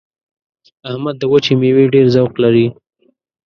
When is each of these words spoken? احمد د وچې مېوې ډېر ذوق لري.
احمد 0.89 1.15
د 1.19 1.23
وچې 1.31 1.53
مېوې 1.61 1.85
ډېر 1.93 2.05
ذوق 2.15 2.33
لري. 2.43 2.65